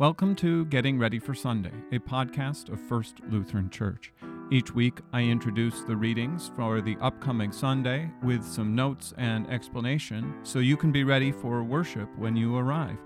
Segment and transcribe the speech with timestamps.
[0.00, 4.14] Welcome to Getting Ready for Sunday, a podcast of First Lutheran Church.
[4.50, 10.36] Each week, I introduce the readings for the upcoming Sunday with some notes and explanation
[10.42, 12.96] so you can be ready for worship when you arrive.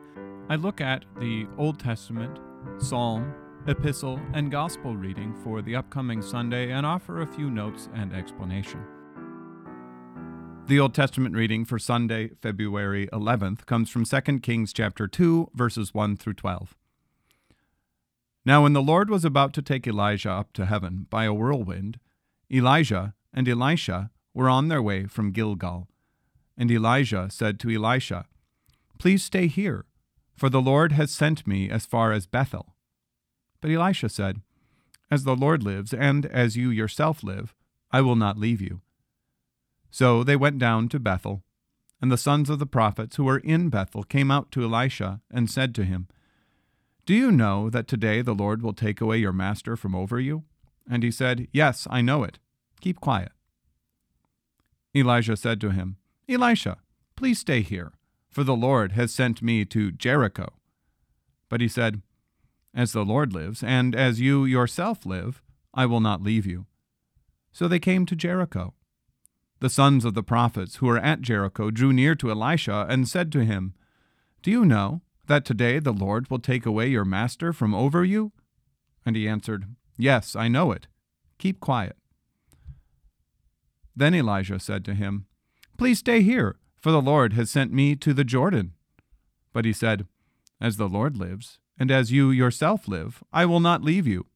[0.49, 2.39] I look at the Old Testament,
[2.79, 3.35] Psalm,
[3.67, 8.81] Epistle, and Gospel reading for the upcoming Sunday and offer a few notes and explanation.
[10.69, 15.93] The Old Testament reading for Sunday, February 11th, comes from 2 Kings chapter 2, verses
[15.93, 16.77] 1 through 12.
[18.47, 21.99] Now, when the Lord was about to take Elijah up to heaven by a whirlwind,
[22.53, 25.89] Elijah and Elisha were on their way from Gilgal.
[26.57, 28.27] And Elijah said to Elisha,
[28.99, 29.87] Please stay here,
[30.37, 32.75] for the Lord has sent me as far as Bethel.
[33.61, 34.43] But Elisha said,
[35.11, 37.55] As the Lord lives, and as you yourself live,
[37.91, 38.83] I will not leave you.
[39.91, 41.43] So they went down to Bethel,
[42.01, 45.51] and the sons of the prophets who were in Bethel came out to Elisha and
[45.51, 46.09] said to him,
[47.07, 50.45] do you know that today the Lord will take away your master from over you?
[50.89, 52.39] And he said, Yes, I know it.
[52.81, 53.33] Keep quiet.
[54.97, 55.97] Elijah said to him,
[56.29, 56.79] Elisha,
[57.17, 57.93] please stay here,
[58.31, 60.53] for the Lord has sent me to Jericho.
[61.49, 62.01] But he said,
[62.75, 65.43] As the Lord lives, and as you yourself live,
[65.75, 66.67] I will not leave you.
[67.53, 68.75] So they came to Jericho.
[69.61, 73.31] The sons of the prophets who were at Jericho drew near to Elisha and said
[73.33, 73.75] to him,
[74.43, 78.33] Do you know that today the Lord will take away your master from over you?
[79.07, 80.87] And he answered, Yes, I know it.
[81.39, 81.97] Keep quiet.
[83.97, 85.27] Then Elijah said to him,
[85.77, 88.73] Please stay here, for the Lord has sent me to the Jordan.
[89.53, 90.07] But he said,
[90.61, 94.27] As the Lord lives, and as you yourself live, I will not leave you.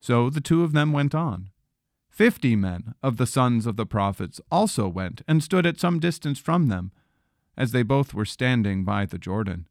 [0.00, 1.50] So the two of them went on.
[2.08, 6.38] Fifty men of the sons of the prophets also went and stood at some distance
[6.38, 6.92] from them
[7.58, 9.66] as they both were standing by the Jordan.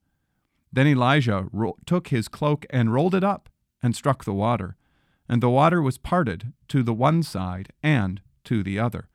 [0.72, 3.50] Then Elijah ro- took his cloak and rolled it up
[3.82, 4.76] and struck the water,
[5.30, 9.08] and the water was parted to the one side and to the other,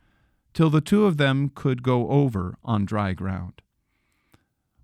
[0.55, 3.61] till the two of them could go over on dry ground.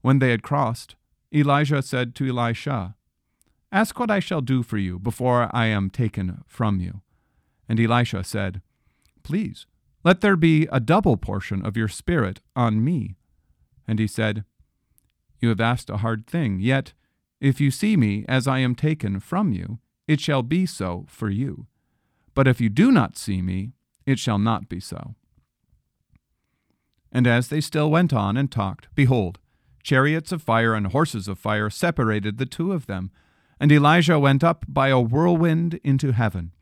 [0.03, 0.94] When they had crossed,
[1.34, 2.94] Elijah said to Elisha,
[3.72, 7.00] Ask what I shall do for you before I am taken from you.
[7.69, 8.62] And Elisha said,
[9.22, 9.66] Please,
[10.05, 13.18] let there be a double portion of your spirit on me.
[13.88, 14.44] And he said,
[15.41, 16.93] You have asked a hard thing, yet
[17.41, 21.31] if you see me as I am taken from you, it shall be so for
[21.31, 21.66] you.
[22.34, 23.72] But if you do not see me,
[24.06, 25.15] it shall not be so.
[27.10, 29.38] And as they still went on and talked, behold,
[29.82, 33.10] chariots of fire and horses of fire separated the two of them.
[33.59, 36.53] And Elijah went up by a whirlwind into heaven.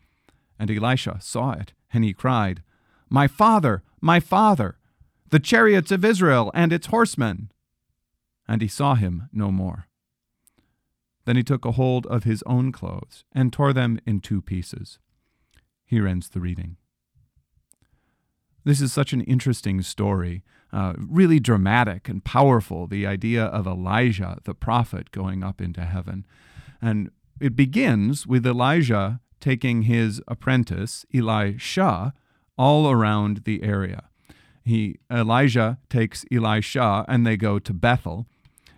[0.58, 2.62] And Elisha saw it, and he cried,
[3.10, 4.78] My father, my father,
[5.30, 7.50] the chariots of Israel and its horsemen.
[8.48, 9.88] And he saw him no more.
[11.24, 14.98] Then he took a hold of his own clothes and tore them in two pieces.
[15.84, 16.76] Here ends the reading.
[18.64, 20.42] This is such an interesting story,
[20.72, 22.86] uh, really dramatic and powerful.
[22.86, 26.26] The idea of Elijah, the prophet, going up into heaven.
[26.80, 27.10] And
[27.40, 32.12] it begins with Elijah taking his apprentice, Elisha,
[32.56, 34.08] all around the area
[34.66, 38.26] he Elijah takes Elisha and they go to Bethel,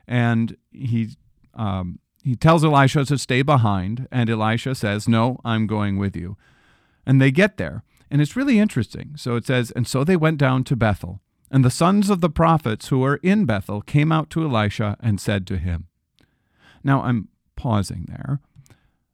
[0.06, 1.16] and he
[1.54, 6.36] um, he tells Elisha to stay behind, and Elisha says, "No, I'm going with you."
[7.06, 9.14] And they get there, and it's really interesting.
[9.16, 12.28] So it says, and so they went down to Bethel, and the sons of the
[12.28, 15.86] prophets who were in Bethel came out to Elisha and said to him.
[16.84, 18.40] Now I'm pausing there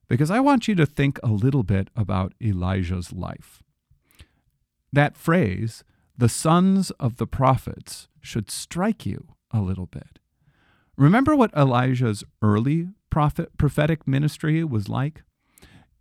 [0.09, 3.63] because I want you to think a little bit about Elijah's life.
[4.93, 5.85] That phrase
[6.17, 10.19] the sons of the prophets should strike you a little bit.
[10.97, 15.23] Remember what Elijah's early prophet prophetic ministry was like?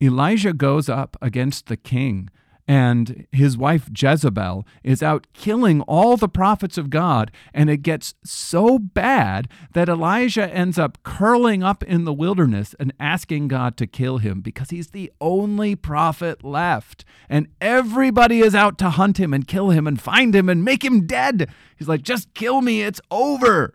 [0.01, 2.29] Elijah goes up against the king
[2.67, 7.31] and his wife Jezebel is out killing all the prophets of God.
[7.53, 12.93] And it gets so bad that Elijah ends up curling up in the wilderness and
[12.99, 17.03] asking God to kill him because he's the only prophet left.
[17.27, 20.85] And everybody is out to hunt him and kill him and find him and make
[20.85, 21.49] him dead.
[21.75, 23.73] He's like, just kill me, it's over.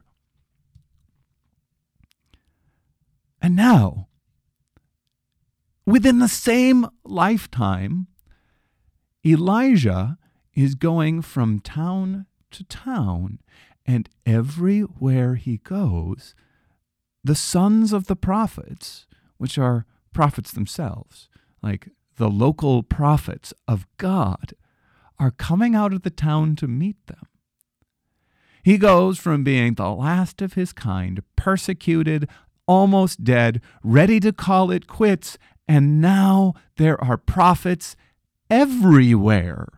[3.40, 4.08] And now,
[5.86, 8.08] within the same lifetime,
[9.24, 10.18] Elijah
[10.54, 13.38] is going from town to town,
[13.86, 16.34] and everywhere he goes,
[17.24, 19.06] the sons of the prophets,
[19.36, 21.28] which are prophets themselves,
[21.62, 24.54] like the local prophets of God,
[25.18, 27.26] are coming out of the town to meet them.
[28.62, 32.28] He goes from being the last of his kind, persecuted,
[32.66, 37.96] almost dead, ready to call it quits, and now there are prophets
[38.50, 39.68] everywhere.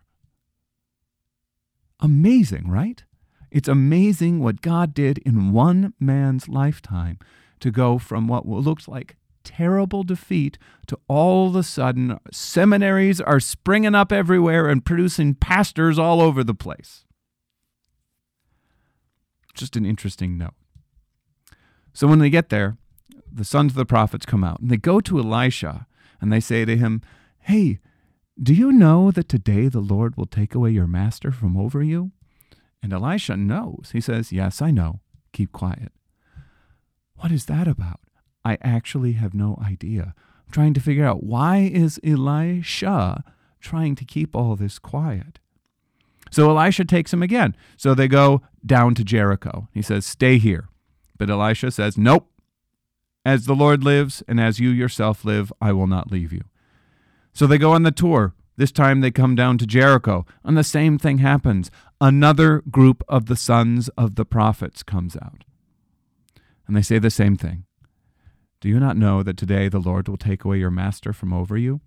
[2.01, 3.05] Amazing, right?
[3.51, 7.19] It's amazing what God did in one man's lifetime
[7.61, 13.41] to go from what looked like terrible defeat to all of a sudden seminaries are
[13.41, 17.05] springing up everywhere and producing pastors all over the place.
[19.55, 20.55] Just an interesting note.
[21.93, 22.77] So when they get there,
[23.33, 25.87] the sons of the prophets come out and they go to Elisha
[26.21, 27.03] and they say to him,
[27.41, 27.79] Hey,
[28.43, 32.13] do you know that today the Lord will take away your master from over you?
[32.83, 33.91] And Elisha knows.
[33.93, 35.01] He says, Yes, I know.
[35.33, 35.93] Keep quiet.
[37.17, 38.01] What is that about?
[38.45, 40.15] I actually have no idea.
[40.47, 43.23] I'm trying to figure out why is Elisha
[43.61, 45.39] trying to keep all this quiet?
[46.31, 47.55] So Elisha takes him again.
[47.77, 49.69] So they go down to Jericho.
[49.75, 50.69] He says, Stay here.
[51.19, 52.29] But Elisha says, Nope.
[53.23, 56.45] As the Lord lives and as you yourself live, I will not leave you.
[57.33, 58.35] So they go on the tour.
[58.57, 61.71] This time they come down to Jericho, and the same thing happens.
[62.01, 65.45] Another group of the sons of the prophets comes out.
[66.67, 67.65] And they say the same thing
[68.61, 71.57] Do you not know that today the Lord will take away your master from over
[71.57, 71.81] you?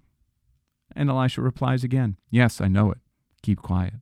[0.96, 2.98] And Elisha replies again, Yes, I know it.
[3.44, 3.94] Keep quiet.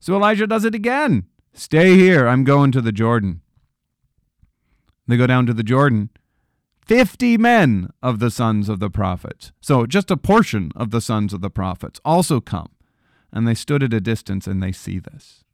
[0.00, 1.26] So Elijah does it again.
[1.52, 2.26] Stay here.
[2.26, 3.42] I'm going to the Jordan.
[5.06, 6.10] They go down to the Jordan.
[6.88, 9.52] 50 men of the sons of the prophets.
[9.60, 12.70] So just a portion of the sons of the prophets also come.
[13.30, 15.44] And they stood at a distance and they see this.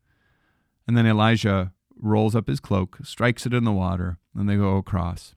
[0.86, 4.76] And then Elijah rolls up his cloak, strikes it in the water, and they go
[4.76, 5.34] across.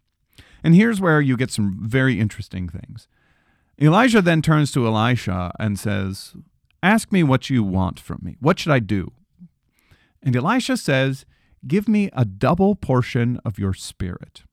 [0.64, 3.08] And here's where you get some very interesting things.
[3.82, 6.36] Elijah then turns to Elisha and says,
[6.84, 8.38] Ask me what you want from me.
[8.40, 9.14] What should I do?
[10.22, 11.26] And Elisha says,
[11.66, 14.44] Give me a double portion of your spirit.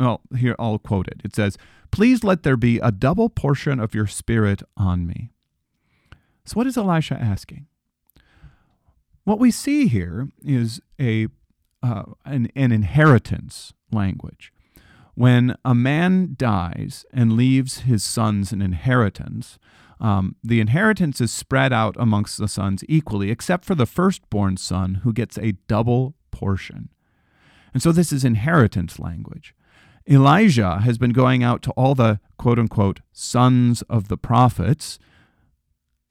[0.00, 1.20] Well, here I'll quote it.
[1.22, 1.58] It says,
[1.90, 5.30] Please let there be a double portion of your spirit on me.
[6.46, 7.66] So, what is Elisha asking?
[9.24, 11.28] What we see here is a,
[11.82, 14.52] uh, an, an inheritance language.
[15.14, 19.58] When a man dies and leaves his sons an inheritance,
[20.00, 25.02] um, the inheritance is spread out amongst the sons equally, except for the firstborn son
[25.04, 26.88] who gets a double portion.
[27.74, 29.54] And so this is inheritance language.
[30.08, 34.98] Elijah has been going out to all the quote unquote sons of the prophets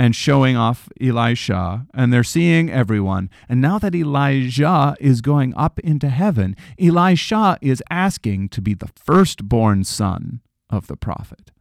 [0.01, 3.30] and showing off Elisha, and they're seeing everyone.
[3.50, 8.89] And now that Elijah is going up into heaven, Elisha is asking to be the
[8.95, 10.39] firstborn son
[10.69, 11.51] of the prophet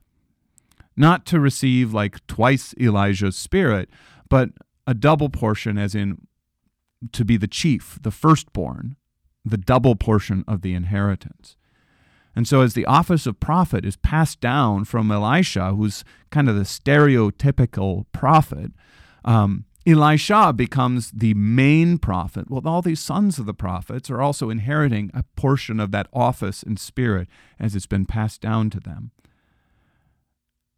[0.99, 3.89] not to receive like twice Elijah's spirit,
[4.29, 4.51] but
[4.87, 6.27] a double portion, as in
[7.13, 8.97] to be the chief, the firstborn,
[9.45, 11.57] the double portion of the inheritance.
[12.39, 16.55] And so, as the office of prophet is passed down from Elisha, who's kind of
[16.55, 18.71] the stereotypical prophet,
[19.25, 22.49] um, Elisha becomes the main prophet.
[22.49, 26.63] Well, all these sons of the prophets are also inheriting a portion of that office
[26.63, 27.27] and spirit
[27.59, 29.11] as it's been passed down to them.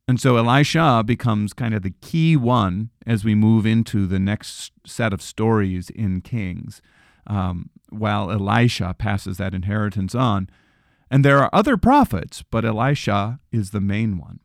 [0.09, 4.73] And so Elisha becomes kind of the key one as we move into the next
[4.87, 6.81] set of stories in Kings,
[7.27, 10.49] um, while Elisha passes that inheritance on.
[11.11, 14.41] And there are other prophets, but Elisha is the main one.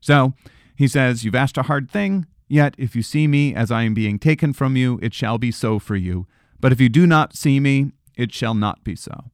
[0.00, 0.34] So
[0.74, 3.94] he says, You've asked a hard thing, yet if you see me as I am
[3.94, 6.26] being taken from you, it shall be so for you.
[6.60, 9.30] But if you do not see me, it shall not be so.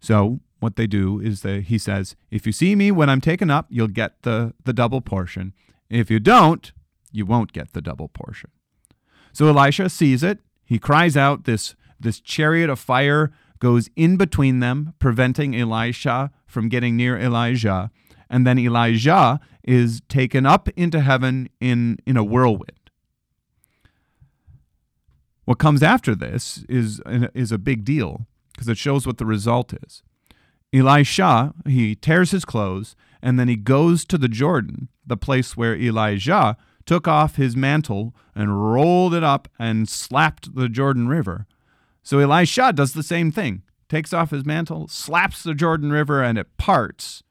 [0.00, 3.50] So what they do is that he says, if you see me when I'm taken
[3.50, 5.54] up, you'll get the, the double portion.
[5.88, 6.72] If you don't,
[7.10, 8.50] you won't get the double portion.
[9.32, 10.38] So Elisha sees it.
[10.64, 11.44] He cries out.
[11.44, 17.90] This, this chariot of fire goes in between them, preventing Elisha from getting near Elijah.
[18.28, 22.90] And then Elijah is taken up into heaven in, in a whirlwind.
[25.44, 29.72] What comes after this is, is a big deal because it shows what the result
[29.72, 30.02] is.
[30.72, 35.74] Elisha, he tears his clothes, and then he goes to the Jordan, the place where
[35.74, 41.46] Elijah took off his mantle and rolled it up and slapped the Jordan River.
[42.10, 46.38] So Elisha does the same thing takes off his mantle, slaps the Jordan River, and
[46.38, 47.22] it parts,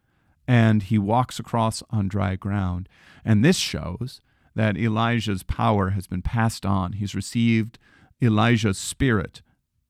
[0.48, 2.88] and he walks across on dry ground.
[3.26, 4.22] And this shows
[4.56, 6.94] that Elijah's power has been passed on.
[6.94, 7.78] He's received
[8.22, 9.42] Elijah's spirit,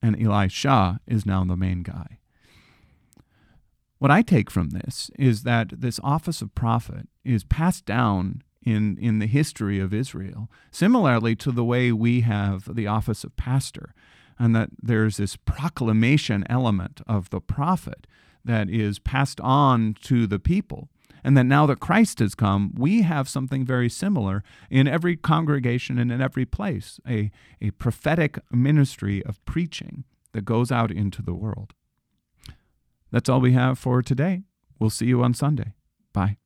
[0.02, 2.18] and Elisha is now the main guy.
[3.98, 8.98] What I take from this is that this office of prophet is passed down in,
[8.98, 13.94] in the history of Israel, similarly to the way we have the office of pastor.
[14.40, 18.06] And that there's this proclamation element of the prophet
[18.42, 20.88] that is passed on to the people.
[21.22, 25.98] And that now that Christ has come, we have something very similar in every congregation
[25.98, 27.30] and in every place a,
[27.60, 31.74] a prophetic ministry of preaching that goes out into the world.
[33.12, 34.44] That's all we have for today.
[34.78, 35.74] We'll see you on Sunday.
[36.14, 36.38] Bye.